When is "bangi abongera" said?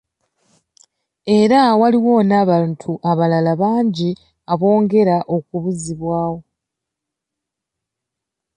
3.61-5.15